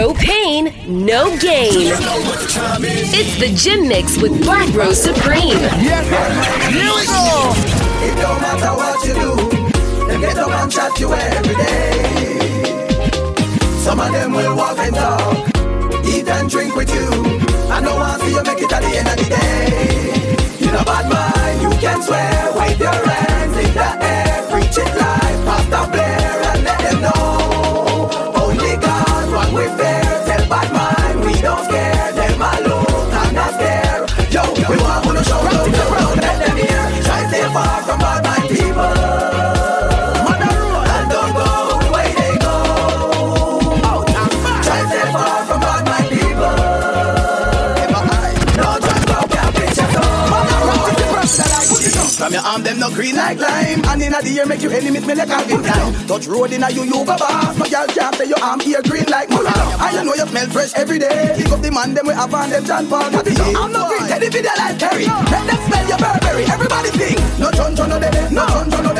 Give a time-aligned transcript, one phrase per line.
[0.00, 1.92] No pain, no gain.
[3.12, 5.58] It's the gym mix with Black Rose Supreme.
[5.76, 6.00] Here
[6.96, 7.52] we go.
[8.00, 9.36] It don't matter what you do,
[10.06, 13.12] them get up and chat you every day.
[13.76, 15.36] Some of them will walk and talk,
[16.06, 17.10] eat and drink with you.
[17.68, 20.66] I know I see you make it at the end of the day.
[20.66, 24.96] In a bad mind, you can swear, wave your hands in the air, preach it
[24.96, 26.69] live, past the Blair and
[52.90, 53.84] no green like lime.
[53.86, 56.06] And in the year, make you enemies, me like a good time.
[56.06, 57.56] Touch road in a you, you boss.
[57.56, 59.52] No girl can't say your arm here green like mullah.
[59.80, 61.34] And you know you smell fresh every day.
[61.36, 63.10] Pick up the man, them we have on them John Paul.
[63.10, 65.06] I'm no green, teddy video like Terry.
[65.06, 66.44] Let them smell your Burberry.
[66.44, 67.18] Everybody sing.
[67.38, 68.99] No chon chon no dede, no chon chon no dede,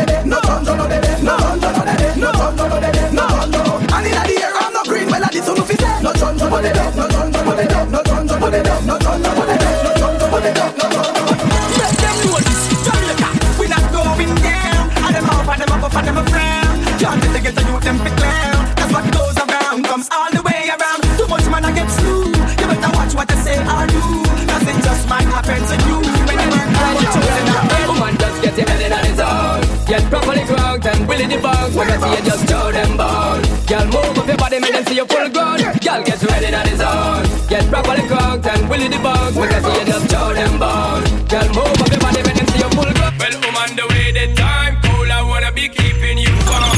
[31.80, 33.40] When I see you, just show them bone.
[33.64, 35.56] Girl, move up your body, make them see you full grown.
[35.80, 37.24] Girl, get ready on his own.
[37.48, 39.32] Get properly cranked and willy the bounce.
[39.32, 41.08] When I see you, just show them bone.
[41.24, 43.16] Girl, move up your body, make them see you full grown.
[43.16, 45.08] Well, I'm on the way, the time cool.
[45.08, 46.68] I wanna be keeping you warm.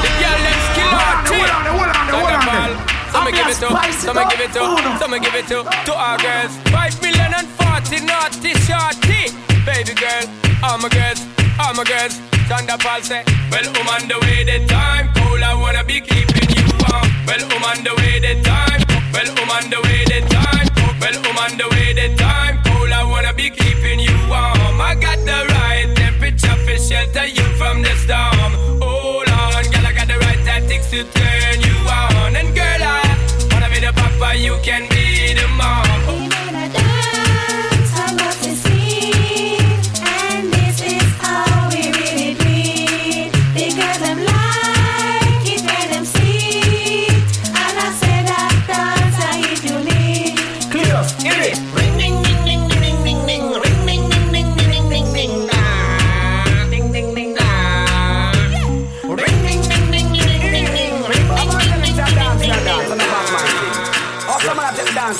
[0.00, 1.28] The girl, them skill out.
[1.28, 3.68] Hold on, hold on, hold on, hold on Some me give it to,
[4.08, 4.64] some me give it to,
[4.96, 6.56] some me give it to, to our girls.
[6.72, 9.36] Five million and forty naughty shorty.
[9.68, 10.24] Baby girl,
[10.64, 11.20] all my girls,
[11.60, 12.16] all my girls.
[12.48, 15.44] Paul say, Well, I'm on the way, the time cool.
[15.44, 17.04] I wanna be keeping you warm.
[17.28, 18.80] Well, I'm on the way, the time.
[19.12, 20.66] Well, I'm on the way, the time.
[20.96, 22.88] Well, I'm on the way, the time cool.
[22.92, 24.80] I wanna be keeping you warm.
[24.80, 28.52] I got the right temperature for shelter you from the storm.
[28.80, 32.34] Hold on, girl, I got the right tactics to turn you on.
[32.34, 33.04] And girl, I
[33.52, 35.84] wanna be the papa, you can be the mom.
[36.08, 36.47] Clear,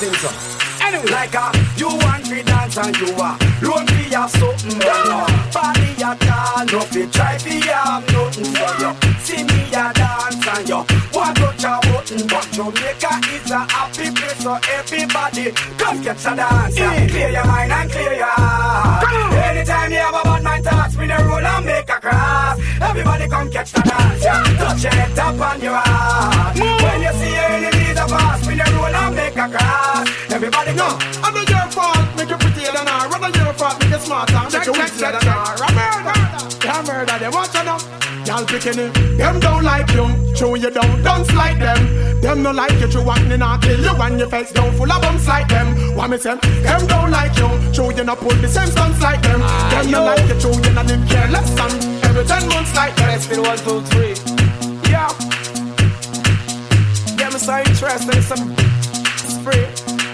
[0.09, 0.59] dancing so.
[0.85, 5.27] Anyway, like a you want to dance and you are loan me have something down.
[5.53, 8.93] Body a tall, no fit try fi have nothing for you.
[9.21, 13.59] See me a dance and you want to touch a button, but Jamaica is a
[13.59, 16.79] happy place so everybody come get a dance.
[16.79, 17.09] Yeah.
[17.09, 19.05] Clear your mind and clear your heart.
[19.51, 22.59] Anytime you have a bad mind thoughts, we the roll and make a cross.
[22.81, 24.25] Everybody come catch the dance.
[24.25, 24.43] Yeah.
[24.59, 26.57] Touch your head up on your heart.
[26.57, 27.78] When you see your enemies
[28.47, 29.47] we the roll and make a.
[30.33, 33.09] Everybody No, I'm not your fault, make you prettier than her.
[33.09, 35.55] Rather your fault, make you smarter, make you wittier than her.
[35.61, 36.17] A murder,
[36.65, 37.79] yeah, murder, they watch now.
[38.25, 42.21] Y'all picking it, them don't like you, show you don't dance like them.
[42.21, 45.01] Them no like you, true acting and kill you when your face down full of
[45.01, 45.97] bumps like them.
[45.97, 46.37] What me say?
[46.63, 49.41] Them don't like you, show you not pull the same stunts like them.
[49.43, 52.97] Ah, them no like you, show you not live careless and every ten months like
[52.97, 53.21] them.
[53.21, 54.15] Still one, two, three.
[54.91, 55.28] Yeah, me
[57.49, 58.45] so interested in some
[59.33, 59.65] spray.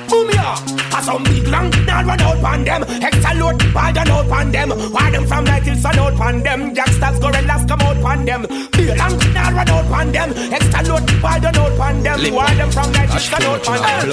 [0.08, 0.54] boom ya.
[0.94, 2.82] A some big long, now run out pan them.
[3.02, 4.70] Extra load, ball down out pan them.
[4.94, 6.72] Why them from night till sun out pan them.
[6.74, 8.42] Gangsters, gorillas come out pan them.
[8.76, 10.30] Big long, now run out pan them.
[10.56, 12.34] Extra load, ball down out pan them.
[12.34, 14.10] Why them from night till sun out pan them.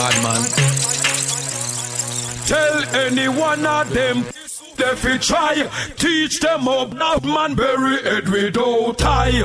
[0.00, 0.42] Bad man.
[2.48, 2.76] Tell
[3.06, 4.24] any one of them
[4.94, 9.42] If fi try teach them up now man bury head without tie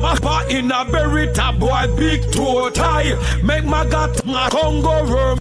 [0.00, 5.38] Papa in a berry tab boy big toe tie make my got my Congo worm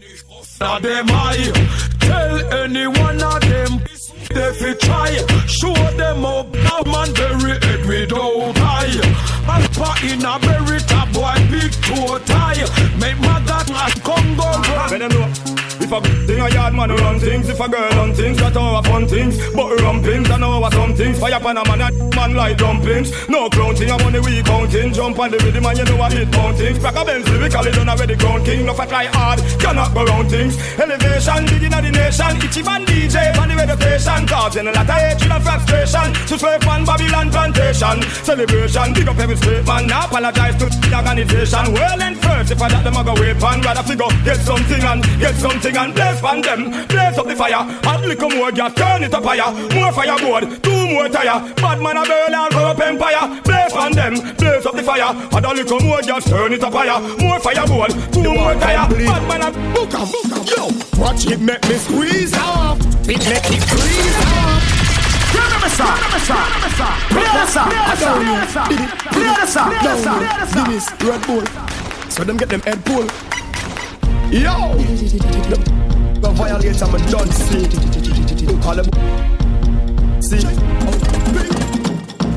[0.60, 1.52] na them eye
[2.00, 3.82] tell any one of them
[4.30, 5.12] they fi try
[5.48, 8.96] show them up now man bury head without tie
[9.46, 12.66] Papa in a berry tab boy big toe tie
[13.00, 14.50] make my got my Congo
[14.90, 15.56] Let them know.
[15.78, 17.50] If a thing a yard man run things.
[17.50, 19.38] If a girl run things, that our fun things.
[19.54, 20.85] But rum things, I know what some things.
[21.26, 23.10] Fire pan a man, a man like dumplings.
[23.28, 24.94] No clown thing, I'm on the counting.
[24.94, 26.78] Jump on the rhythm and you know I hit mountains.
[26.78, 28.66] Crack a Benz, lyrically done already ground king.
[28.68, 30.54] No fat try hard, cannot go round things.
[30.78, 32.38] Elevation, big in the nation.
[32.46, 34.22] Itchy man DJ, on the radio station.
[34.30, 36.14] Causing a lot of hatred and frustration.
[36.30, 38.06] To swerve on Babylon plantation.
[38.22, 39.88] Celebration, big up every man.
[39.90, 41.74] Now apologize to the organization.
[41.74, 43.66] Well and first, if I got them, I go wait on.
[43.66, 46.70] Rather figure, get something and get something and blaze on them.
[46.86, 47.66] Blaze up the fire.
[47.82, 49.50] Add little more gas, turn it up higher.
[49.74, 51.40] More fireboard, two more tire.
[51.56, 53.42] Bad man a burn all go up empire.
[53.44, 55.16] Blaze on them, blaze up the fire.
[55.32, 57.00] Add a little more gas, turn it up higher.
[57.24, 58.84] More fireboard, two more tire.
[58.92, 60.44] Bad man a book em, book em.
[60.52, 60.64] Yo,
[61.00, 62.80] watch it make me squeeze off.
[63.08, 64.60] It make it squeeze off.
[65.36, 65.88] Remember, sir.
[65.88, 66.44] Remember, sir.
[67.12, 67.70] Play the song.
[67.70, 68.70] Play the song.
[69.12, 69.72] Play the song.
[69.72, 70.20] Play the song.
[70.20, 70.68] Play the song.
[70.72, 71.46] This Red Bull.
[72.10, 73.08] So them get them head pull.
[74.32, 74.76] Yo!
[76.22, 77.68] Go violate I'm a done see.
[78.62, 79.45] Call them.
[80.22, 80.44] See?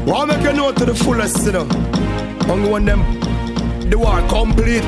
[0.05, 1.69] Wanna make you know to the fullest, you know.
[2.49, 3.03] I'm them.
[3.91, 4.83] The war complete.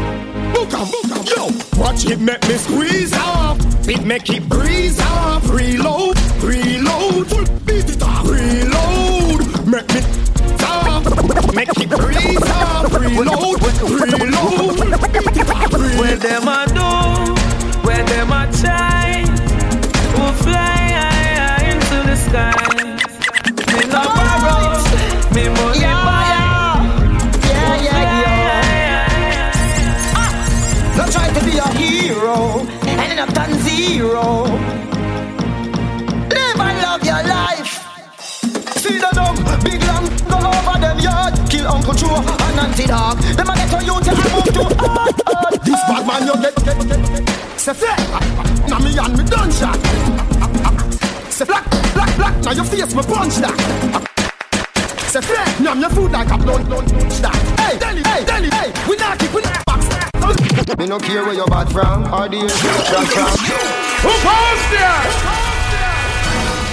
[0.54, 1.25] Book em, book em.
[1.26, 1.81] Yo!
[1.81, 3.58] Watch it make me squeeze off.
[3.88, 5.48] It make it breeze off.
[5.50, 7.26] Reload, reload.
[7.28, 8.26] Full beat it off.
[8.28, 9.66] Reload.
[9.66, 10.00] Make me
[10.64, 11.54] off.
[11.54, 12.92] Make it breeze off.
[12.94, 14.76] Reload, reload.
[15.12, 15.72] Beat it off.
[15.98, 16.69] Where them a
[41.94, 43.19] Kill Uncle and Auntie Dog.
[43.19, 45.54] Them a get to you till I move to hard, hard.
[45.64, 47.58] This bad man you get, get, get, get.
[47.58, 47.96] Say fair.
[48.69, 49.76] Now me and me done shot.
[51.31, 51.64] Say black,
[51.94, 52.34] black, black.
[52.44, 53.56] Now your face me punch that.
[55.10, 55.44] Say fair.
[55.60, 57.37] Now your food like a blunt, blunt, blunt that.
[57.58, 58.70] Hey, Delhi, hey, Delhi, hey.
[58.88, 59.87] We not keep, we not box.
[60.78, 63.34] Me no care where you're bad from or the age you're from.
[64.06, 65.50] Who posed there?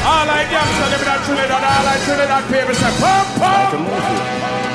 [0.08, 4.67] All I gangsta living in Trinidad, all I Trinidad people say pump, Like a pump.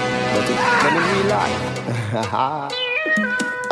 [0.42, 2.78] Movie, but in real life.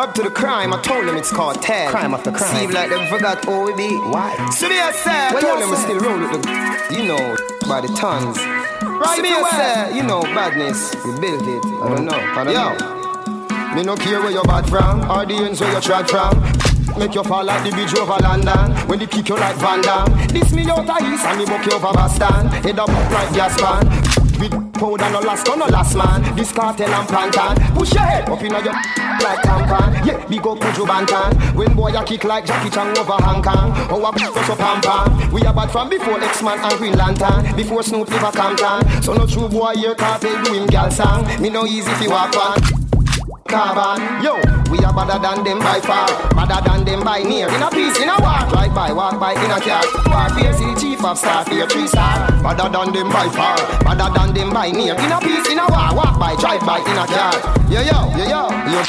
[0.01, 1.91] Up to the crime, I told them it's called tag.
[1.91, 2.57] Crime after crime.
[2.57, 3.97] Seem like them forgot who we be.
[3.97, 4.33] Why?
[4.51, 7.37] So me I say, I told them we still roll with the, you know,
[7.69, 8.39] by the tons.
[8.81, 11.65] Right so me I say, you know, badness, we built it.
[11.85, 12.17] I don't know.
[12.17, 12.79] I don't Yo.
[12.79, 13.75] know.
[13.75, 16.41] Me no care where you're bad from or the ends where you tried from.
[16.99, 20.13] Make you fall like the bridge over London When they kick you like Van Damme
[20.27, 23.55] This me out of east and me buck you over Boston Head up like gas
[23.61, 26.35] pan With powder no last no last man.
[26.35, 28.73] This cartel and plantain Push your head up in your
[29.21, 31.55] like tampon Yeah, big up Kujo Bantan.
[31.55, 33.73] When boy you kick like Jackie Chan over Hong Kong.
[33.91, 37.55] Oh, put us up pam pam We are bad from before X-Man and Green Lantern.
[37.55, 39.03] Before Snoop live a Compton.
[39.03, 41.27] So no true boy here cartel doing gal song.
[41.41, 42.81] Me no easy you walk on.
[43.51, 44.37] Carbon, yo,
[44.71, 46.07] we are better than them by far,
[46.39, 47.49] better than them by near.
[47.49, 49.83] In a piece, in a war, drive by, walk by, in a car.
[50.79, 52.31] See of staff here, three star.
[52.43, 54.95] Better than them by far, better than them by near.
[54.95, 57.61] In a piece, in a war, walk by, drive by, in a car.
[57.71, 58.83] Yo, yo, yo, yo, yo.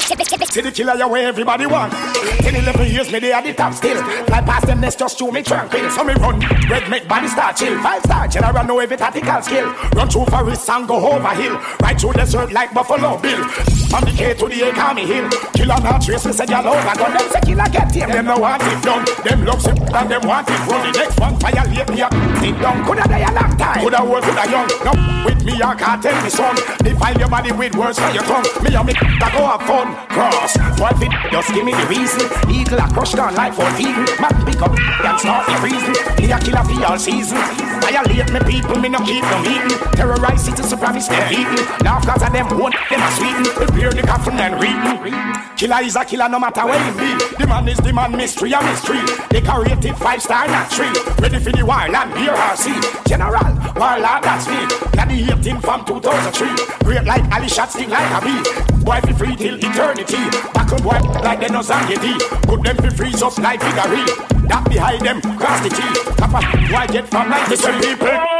[0.51, 1.93] See the killer, you where everybody want.
[1.93, 4.01] 10, 11 years, me they at the top still.
[4.25, 5.89] Fly past them, let's just show me tranquil.
[5.91, 7.79] So me run, red make body start chill.
[7.81, 9.71] Five star general, know every tactical skill.
[9.95, 11.57] Run through forest and go over hill.
[11.81, 13.43] Right through desert like Buffalo Bill.
[13.91, 15.29] From the K to the A, call me hill.
[15.53, 16.95] Killer not trace, me say y'all over.
[16.95, 19.05] Them say killer get him, them no want it done.
[19.23, 20.91] Them love it and them want it run.
[20.91, 22.13] The next one fire late me up.
[22.41, 23.81] It down, coulda die a long time.
[23.81, 24.69] Coulda old, coulda young.
[24.85, 24.91] No,
[25.25, 26.55] with me I can't tell me son.
[26.81, 28.45] Defile your body with words for your tongue.
[28.63, 29.93] Me and me that go have fun.
[30.09, 32.25] Cross, boy fit, just give me the reason.
[32.49, 34.05] Eagle a crush down like for vegan.
[34.17, 35.93] Man pick up and start the reason.
[36.17, 37.37] Me a killer for all season.
[37.81, 39.77] Violate me people, me no keep them eating.
[39.93, 41.61] Terrorize cities, promise them beaten.
[41.85, 43.45] Now cause of them one, them a sweeten.
[43.53, 45.50] Prepare the coffin and reading.
[45.61, 47.13] Killer is a killer no matter where he be.
[47.37, 48.97] The man is the man, mystery a mystery.
[49.29, 50.89] Decorated five star, not three.
[51.21, 52.73] Ready for the war, land, beer or sea.
[53.05, 53.45] General,
[53.77, 54.57] warlord, that's me.
[54.89, 56.81] Gladiating from 2003.
[56.83, 58.41] Great like Ali shot, sting like a bee.
[58.81, 60.17] Boy, fi free till eternity.
[60.49, 61.61] Back up, boy, like they no.
[61.61, 64.09] Put them fi freeze up like figurine.
[64.49, 65.77] That behind them, cross the T.
[66.25, 68.30] Of why get from 93 people.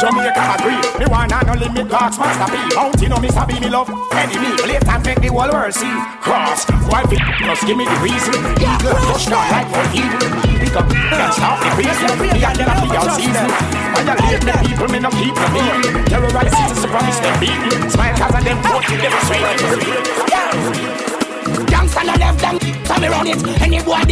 [0.00, 0.80] Jamaica agree.
[0.98, 2.60] Me wanna no limit God's master be.
[2.74, 3.44] Mountain no Mr.
[3.46, 4.50] B, me love enemy.
[4.64, 5.92] Late and make the whole world see.
[6.24, 8.34] Cross, why fi just give me the reason.
[8.56, 10.24] Eagle push down like for evil.
[10.56, 12.08] Pick up, can't stop the reason.
[12.16, 13.48] Me and them a be all season.
[13.92, 15.78] Violate the people, me no keep them here.
[16.08, 17.90] Terrorize citizens, promise them beaten.
[17.90, 20.53] Smile cause of them no left them, me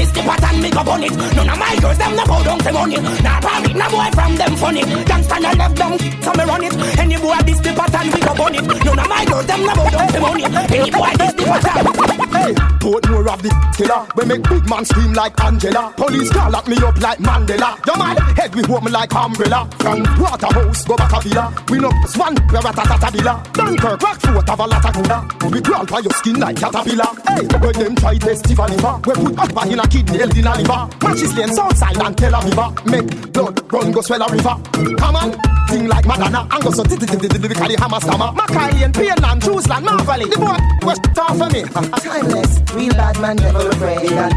[0.03, 1.15] this the pattern me go bun it.
[1.15, 2.99] None of my girls them no bow down to money.
[3.23, 4.83] Nah probably no boy from them funny.
[5.07, 6.75] Gangsta no left down, so me run it.
[6.99, 8.65] Any boy this the pattern we go bun it.
[8.67, 10.45] None of my girls them no bow down to money.
[10.75, 11.87] Any boy this the pattern.
[12.33, 14.03] Hey, put more of the killer.
[14.17, 15.95] We make big man scream like Angela.
[15.97, 17.71] Police call lock me up like Mandela.
[17.87, 19.69] Your man head we hold me like umbrella.
[19.79, 21.55] From Waterhouse go back a villa.
[21.71, 23.43] We know swan we ratatata villa.
[23.53, 25.21] Dunkirk rock foot of a lot of cooler.
[25.53, 27.11] We by your skin like caterpillar.
[27.29, 30.57] Hey, when them try test Tiffany We put up in a kidney, held in a
[30.57, 30.89] liver.
[31.03, 32.87] Matches lane Southside and Tel Aviv.
[32.87, 34.57] Make blood run go swell a river.
[34.97, 35.31] Come on,
[35.69, 36.49] thing like Madonna.
[36.51, 38.33] And go so typically hammer stammer.
[38.33, 40.31] Mackay and Painland, Jerusalem, Marvally.
[40.31, 41.63] The boy was tough for me.
[42.01, 44.13] Timeless, real bad man, never afraid.
[44.13, 44.35] And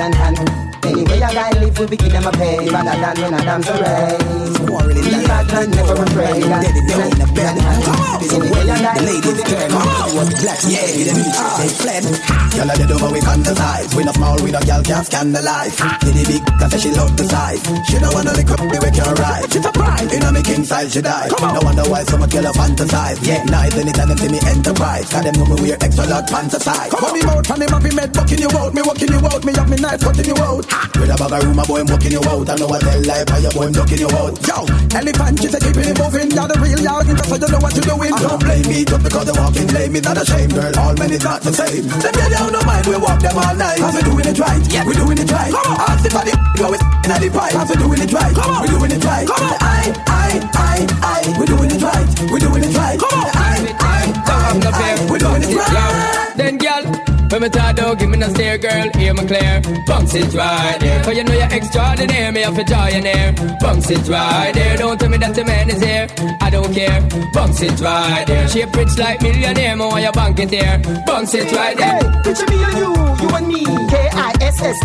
[0.00, 0.69] and and and.
[0.82, 2.68] Anyway, a guy live, we be give them a pay.
[2.68, 4.60] Rather than when a dam's a race.
[4.60, 6.42] Real bad man, never afraid.
[6.42, 6.90] And and
[7.38, 7.60] and.
[8.30, 10.00] Anyway, a guy live, we be give them a pay.
[10.40, 12.04] Black, yeah, the music, they fled.
[12.56, 13.94] Y'all are dead over, we fantasize.
[13.94, 15.08] We no small, we no gal can't.
[15.10, 17.60] Did the big, cause she love the size.
[17.86, 19.44] She don't wanna lick up, we wake her right.
[19.52, 21.28] She's a pride, you know me king size, she die.
[21.28, 23.20] No wonder why some a fantasize.
[23.26, 25.08] Yeah, nice, anytime them see me enterprise.
[25.10, 26.90] Cause them know me wear extra large fantasize.
[26.90, 28.72] Come on, me out, and them have me med, bucking you out.
[28.74, 30.69] Me walking you out, me have me knife cutting you out.
[31.00, 32.48] With a bag of a boy, I'm walking you out.
[32.48, 34.34] I know what tell life, how your boy, I'm ducking you out.
[34.46, 34.58] Yo,
[34.94, 36.30] elephant, she say keeping it moving.
[36.30, 38.12] You're the real, y'all, so you know what you're doing.
[38.14, 40.72] Don't blame me, just because they walking, blame me, not a shame, girl.
[40.78, 41.88] All men is not the same.
[41.88, 43.80] Them down, no mind, we walk them all night.
[43.80, 45.52] Cause we doing it right, yeah, we doing it right.
[45.88, 46.58] Ask if I the body.
[46.58, 47.52] go with in the pipe.
[47.52, 49.26] Cause we doing it right, come on, we doing it right.
[49.26, 52.98] Come on, I, I, I, I, we doing it right, we doing it right.
[53.00, 56.36] Come on, I, I, I, I, we doing it right.
[56.36, 57.09] Then, girl.
[57.30, 59.62] When me talk down, give me no stare, girl, hear me clear.
[59.86, 61.00] Bounce it right there.
[61.04, 63.32] Cause you know you're extraordinary, me have to draw your near.
[63.60, 64.76] Bounce it right there.
[64.76, 66.08] Don't tell me that the man is here.
[66.40, 67.00] I don't care.
[67.32, 68.48] Bounce it right there.
[68.48, 70.78] Shape rich like millionaire, me want your bank it there.
[71.06, 72.00] Bounce it right there.
[72.00, 73.64] Hey, picture me and you, you and me.
[73.90, 74.80] Timeless,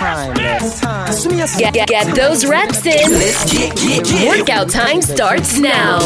[0.00, 1.56] timeless.
[1.56, 3.10] Get, get, get those reps in.
[4.26, 5.98] Workout time starts now.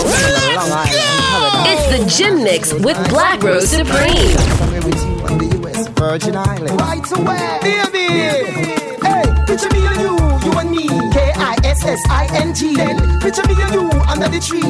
[1.67, 4.37] It's the gym mix with Black Rose Supreme.
[5.95, 6.73] Virgin Islands.
[6.73, 8.07] Right away, baby.
[9.01, 11.24] Hey, picture me and you, you and me.
[11.85, 12.77] K-I-S-S-I-N-G.
[12.77, 14.65] Then picture me and you under the tree.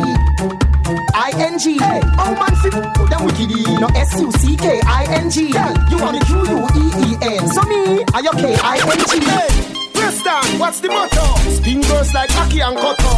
[1.15, 1.79] I-N-G.
[1.79, 3.63] Hey, oh man, fit them wickedy.
[3.81, 5.49] No S-U-C-K-I-N-G.
[5.49, 7.49] You want me Q-U-E-E-N.
[7.49, 9.21] So me, I your K-I-N-G.
[9.25, 9.49] Hey,
[9.95, 11.25] Preston, what's the motto?
[11.51, 13.15] Spin girls like Aki and Koto.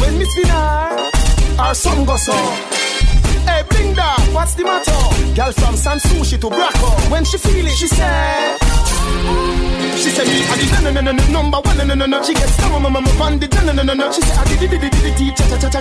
[0.00, 2.56] When Miss Finar, our song goes on.
[3.42, 5.34] Hey, bring that, what's the matter?
[5.34, 7.10] Girl from San Sushi to Braco.
[7.10, 9.81] When she feel it, she say.
[9.96, 12.22] She said me I did no no no no number one no no no no.
[12.22, 14.12] She gets some mama mama on the no no no no.
[14.12, 15.80] She said I did did did did did cha cha cha cha.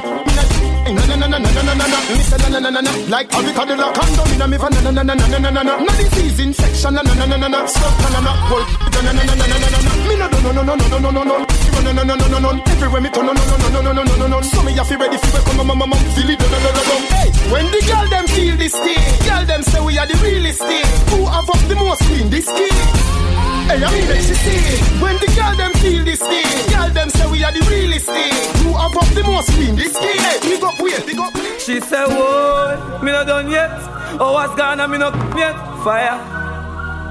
[0.85, 1.99] Me no no no no no no no no no.
[2.11, 2.91] Me say no no no no no.
[3.07, 5.73] Like avocado la condom in me van no no no no no no no no.
[5.79, 7.59] No disease infection no no no no no no.
[7.67, 8.31] Stop no no no.
[8.31, 9.91] No no no no no no no no.
[10.07, 11.35] Me no no no no no no no no no no.
[11.71, 12.49] No no no no no no no.
[12.67, 14.41] Everywhere me turn no no no no no no no no no.
[14.41, 16.83] So me have to ready for come mama mama feel it no no no no
[16.83, 16.95] no.
[17.15, 20.59] Hey, when the girl them feel this thing, girl them say we are the realest
[20.59, 20.85] thing.
[21.09, 23.30] Who have up the most queen this king?
[23.71, 26.43] Hey, I mean make she see When the girl them feel this thing
[26.75, 28.33] Girl them say we are the realest thing.
[28.67, 31.31] Who have up the most win this game Hey, big up wait, big up.
[31.57, 33.71] She say, whoa, me not done yet.
[34.19, 35.55] Oh, what's gonna me not yet?
[35.85, 36.19] Fire.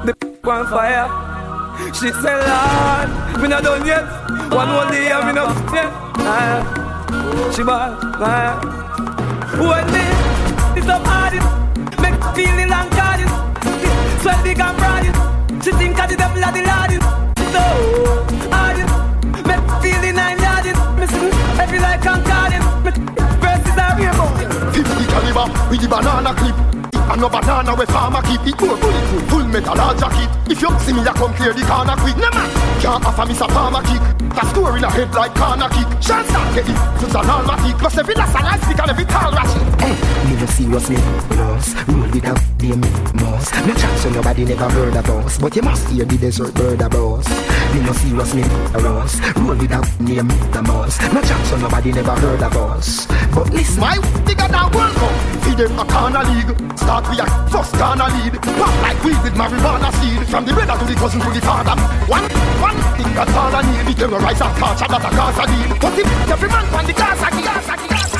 [0.04, 0.12] The
[0.42, 1.08] one fire.
[1.94, 4.04] She say, Lord, me not done yet.
[4.52, 5.88] One more day me not yet.
[6.28, 6.60] Ah.
[7.56, 8.60] She bad, ah.
[9.56, 15.19] When this, up hardest Make feeling long hardest Sweat big and broadest
[15.62, 16.92] she think I the devil of the Lord.
[17.52, 17.64] So
[18.50, 18.78] hard
[19.46, 22.64] Make feeling I'm yarding Missing every like I'm carding
[23.42, 24.28] Verses are rainbow
[24.72, 26.59] 50 caliber with the banana clip
[27.20, 30.30] no banana we farmer keep it more bulletproof Full metal or jacket.
[30.48, 32.16] If you see me I come clear the corner quick.
[32.16, 32.48] No man
[32.80, 34.00] Can't offer me some farmer kick.
[34.30, 35.88] A score in a head like corner kick.
[36.00, 36.78] Chance start get it.
[36.98, 40.30] Since an almatic Plus every last and I stick and every tall ratchet eh, Hey,
[40.30, 40.96] me no serious me
[41.36, 42.80] Loss Roll without name
[43.20, 43.52] Moss.
[43.68, 45.38] No chance so nobody never heard of us.
[45.38, 47.28] But you must hear the desert bird of us.
[47.74, 48.44] Me no serious me
[48.80, 50.96] Loss Roll without name the moss.
[51.12, 53.06] No chance so nobody never heard of us.
[53.34, 53.80] But listen.
[53.80, 55.12] My bigger than world cup.
[55.44, 56.78] Feed them a corner league.
[56.78, 58.34] Start we are first gonna lead.
[58.40, 60.26] Pop like weed with marijuana seed.
[60.28, 61.74] From the brother to the cousin to the father.
[62.06, 62.24] One,
[62.62, 66.30] one thing that father need The terrorize and torture that a Gaza need But if
[66.30, 68.19] every man from the Gaza, the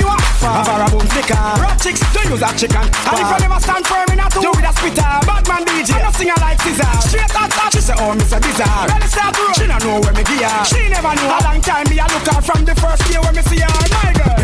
[0.00, 0.64] you a fan.
[0.64, 1.44] A boom sticker.
[1.60, 2.86] Rap chicks, don't use a chicken.
[2.86, 5.98] And if you never stand firm in a two with a spitter, bad man DJ.
[5.98, 6.92] I'm singer like scissor.
[7.04, 7.72] Straight out top.
[7.72, 8.38] She say, oh, Mr.
[8.40, 8.86] Bizarre.
[8.88, 9.54] Ready start road.
[9.56, 10.50] She don't know where me gear.
[10.64, 11.28] She never knew.
[11.28, 13.74] A long time me a look her from the first year when me see her.
[13.92, 14.38] My girl.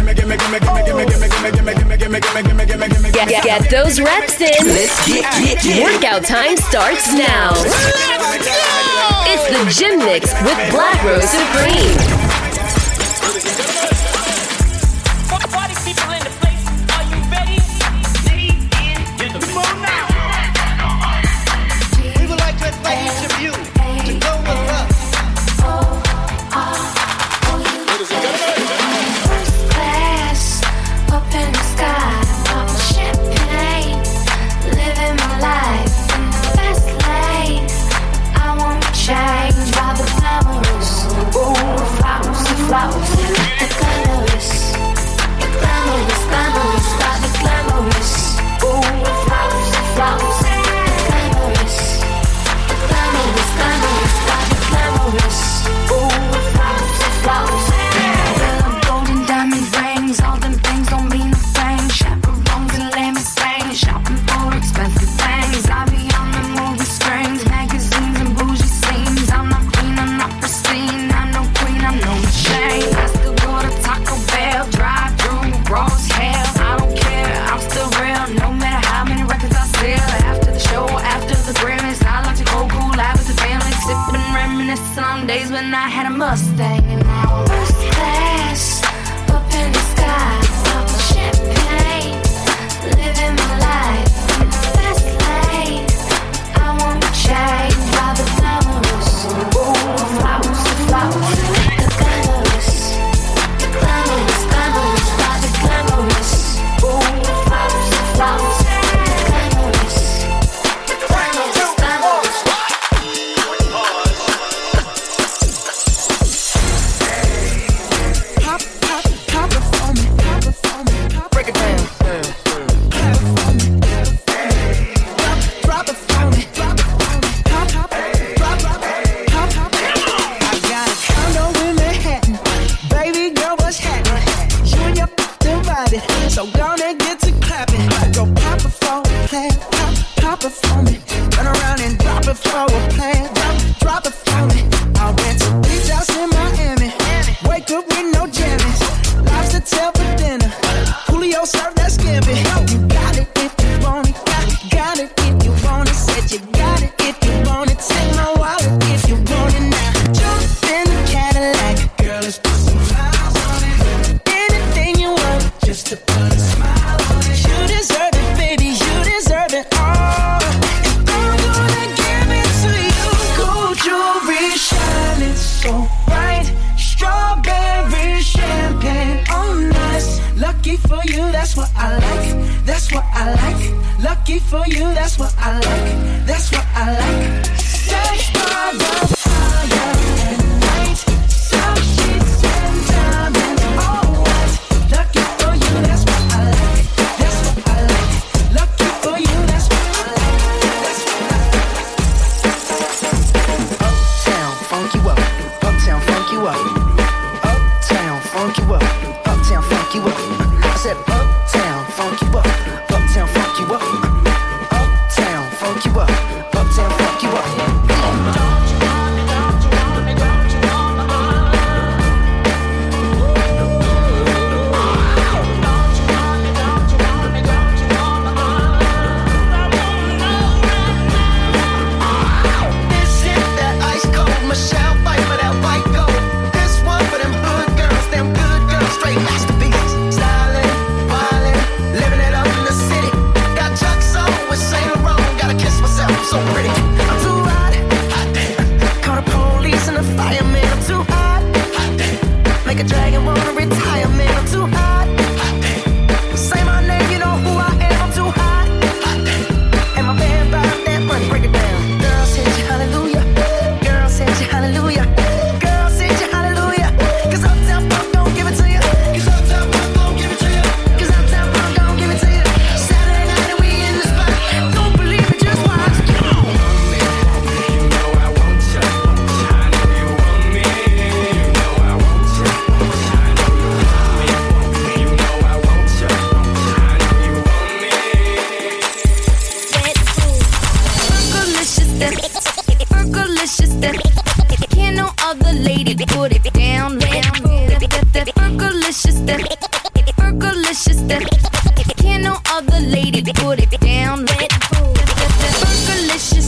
[3.13, 4.67] Get, get those reps in.
[4.67, 5.83] Let's get, get, get.
[5.83, 7.53] Workout time starts now.
[9.27, 12.44] It's the Gym Mix with Black Rose Supreme.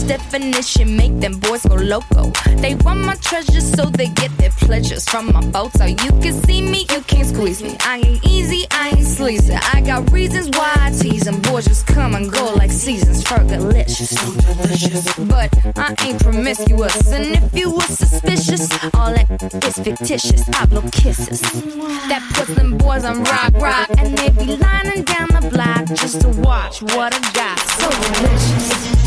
[0.07, 2.31] definition make them boys go loco.
[2.61, 5.73] They want my treasure, so they get their pleasures from my boat.
[5.73, 7.75] So you can see me, you can't squeeze me.
[7.81, 9.53] I ain't easy, I ain't sleazy.
[9.53, 11.41] I got reasons why I tease them.
[11.41, 13.21] Boys just come and go like seasons.
[13.23, 15.13] for so delicious.
[15.27, 19.27] But I ain't promiscuous, and if you were suspicious, all that
[19.65, 20.47] is fictitious.
[20.53, 21.41] I blow kisses.
[21.41, 26.21] That puts them boys on rock, rock, and they be lining down the block just
[26.21, 27.59] to watch what I got.
[27.59, 29.06] So delicious.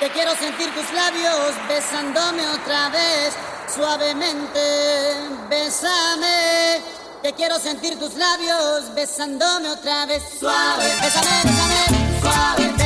[0.00, 3.34] Te quiero sentir tus labios besándome otra vez,
[3.74, 4.60] suavemente,
[5.50, 6.80] besame.
[7.20, 12.77] Te quiero sentir tus labios besándome otra vez, suave, besame, besame, suave.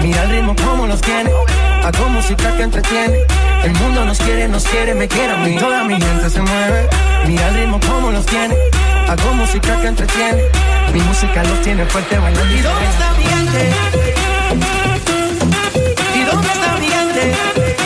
[0.00, 1.30] Mira el ritmo como los tiene.
[1.82, 3.18] Hago música que entretiene.
[3.64, 5.56] El mundo nos quiere, nos quiere, me quiere a mí.
[5.56, 6.88] Toda mi gente se mueve.
[7.26, 8.54] Mira el ritmo como los tiene.
[9.08, 10.42] Hago música que entretiene.
[10.92, 12.54] Mi música los tiene fuerte bailando.
[12.54, 13.72] ¿Y dónde está mi gente?
[16.14, 17.83] ¿Y dónde está mi gente?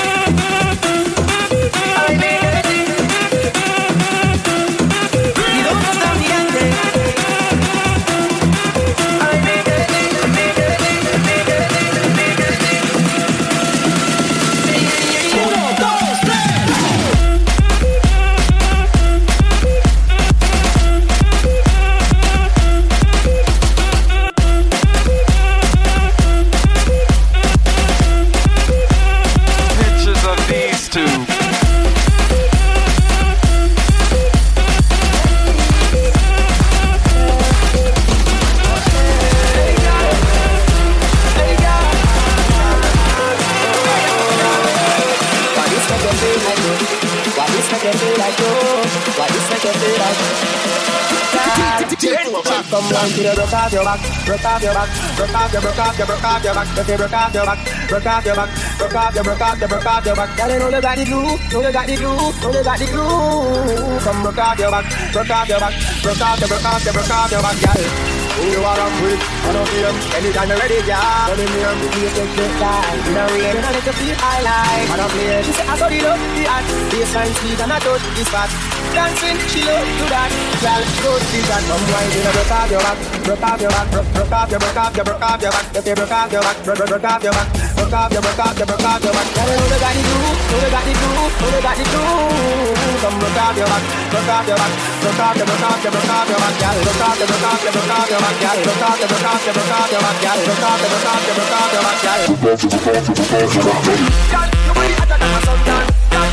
[52.68, 55.60] Come down to the broke off your back, broke off your back, broke off your,
[55.62, 58.50] broke off your, broke off your back, broke off your back, broke off your back,
[58.76, 60.36] broke off your, broke off your, broke off your back.
[60.36, 62.78] Girl, you know you got the glue, know you got the glue, know you got
[62.78, 64.00] the glue.
[64.04, 66.92] Come broke off your back, broke off your back, broke off your, broke off your,
[66.92, 68.18] broke off your back, girl.
[68.38, 69.18] You are up with?
[69.18, 71.26] I don't feel anytime you're ready, yeah.
[71.26, 73.00] I'm the you take your time.
[73.08, 74.92] In a I let you feel high life.
[74.92, 75.42] I don't play.
[75.42, 76.68] She say I saw the love, the act.
[76.92, 78.67] Baseline speed and I touch the spot.
[78.98, 80.26] Dancing, she love to that.
[80.58, 81.62] Girl, go to that.
[81.70, 84.50] Come wine, you know, broke off your back, broke off your back, broke, broke off
[84.50, 85.70] your, broke off your, broke off your back.
[85.78, 87.46] If you broke off your back, broke, broke off your back,
[87.78, 89.28] broke off your, broke off your, broke off your back.
[89.38, 91.84] Girl, know you got the glue, know you got the glue, know you got the
[91.86, 92.98] glue.
[92.98, 95.94] Come broke off your back, broke off your back, broke off your, broke off your,
[95.94, 96.58] broke off your back.
[96.58, 98.34] Girl, broke off your, broke off your, broke off your back.
[98.42, 100.18] Girl, broke off your, broke off your, broke off your back.
[100.18, 102.02] Girl, broke off your, broke off your, broke off your back.
[102.02, 103.86] Girl, broke off your, broke off your, broke off your back.
[104.34, 105.86] Girl, you body hotter than a sundown.
[106.10, 106.26] Girl,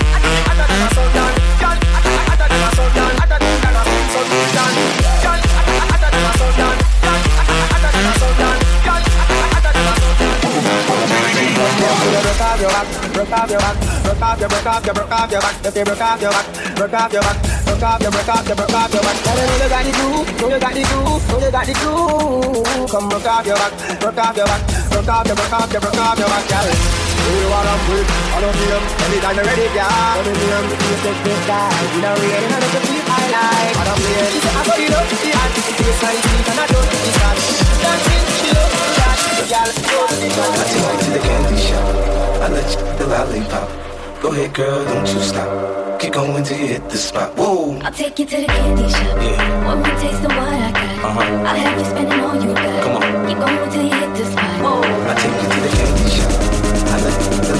[0.49, 1.34] hotter than a sundown.
[15.65, 16.45] If you off your back,
[17.83, 19.25] off your back, off your, off your, off your back.
[19.55, 20.01] You got the
[20.39, 20.79] you got the
[21.41, 22.87] you got the glue.
[22.87, 25.81] Come broke off your back, broke off your back, broke off your, broke off your,
[25.81, 27.04] broke off your back, girl.
[27.25, 28.05] Who you wanna with?
[28.05, 29.89] I don't feel anytime you're ready, girl.
[29.89, 31.73] Tell me I'm the you take this guy.
[31.93, 33.73] You know we ain't I like.
[33.73, 34.29] I don't play.
[34.29, 35.57] She say I you love the act.
[35.95, 37.37] Face and I don't that.
[37.81, 39.17] Dancing, she love that.
[39.49, 41.85] Girl, go to the I take you to the candy shop.
[42.41, 43.67] I let you the lollipop.
[44.21, 45.99] Go ahead, girl, don't you stop.
[45.99, 47.33] Keep going till you hit the spot.
[47.37, 47.79] Whoa.
[47.79, 49.17] I'll take you to the candy shop.
[49.17, 49.65] Yeah.
[49.65, 51.05] One more taste of what I got.
[51.05, 51.47] Uh-huh.
[51.47, 52.83] I'll have you spending all you got.
[52.83, 53.27] Come on.
[53.27, 54.61] Keep going till you hit the spot.
[54.61, 54.81] Whoa!
[55.09, 55.94] I'll take you to the candy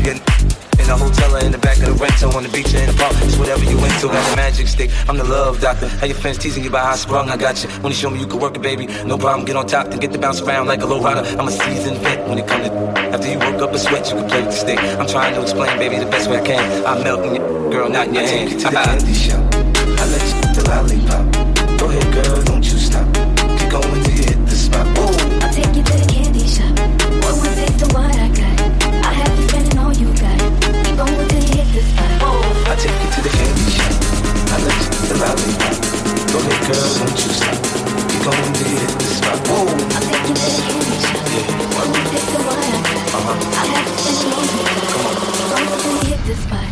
[0.00, 2.86] In a hotel or in the back of the rental, on the beach or in
[2.86, 4.08] the park, it's whatever you into.
[4.08, 5.88] Got the magic stick, I'm the love doctor.
[5.88, 7.68] How your friends teasing you about how I sprung, I got you.
[7.82, 9.44] When you show me you can work it, baby, no problem.
[9.44, 11.20] Get on top, then get the bounce around like a low rider.
[11.38, 12.74] I'm a seasoned vet when it comes to.
[13.12, 14.78] After you work up a sweat, you can play with the stick.
[14.78, 16.86] I'm trying to explain, baby, the best way I can.
[16.86, 18.48] I'm melting your girl, not in your I hand.
[18.48, 19.54] take you to the candy shop.
[20.00, 20.99] I let you the lollipop.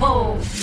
[0.00, 0.57] Hit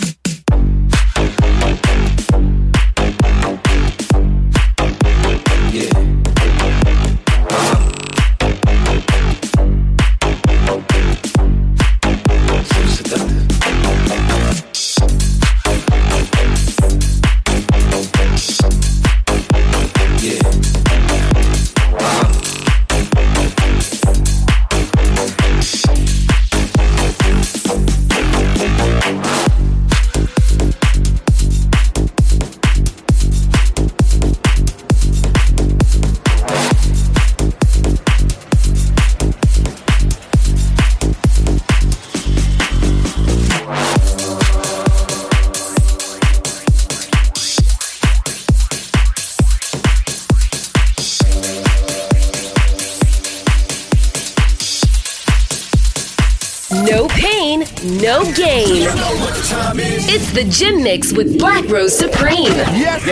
[60.86, 62.44] Mix with Black Rose Supreme.
[62.46, 63.04] Yes,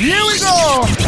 [0.00, 1.01] here we go.